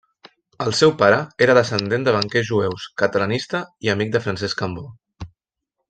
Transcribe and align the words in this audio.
El 0.63 0.71
seu 0.77 0.93
pare 1.01 1.19
era 1.47 1.55
descendent 1.59 2.07
de 2.09 2.15
banquers 2.17 2.47
jueus, 2.51 2.89
catalanista 3.03 3.63
i 3.89 3.93
amic 3.97 4.15
de 4.17 4.23
Francesc 4.27 4.63
Cambó. 4.65 4.89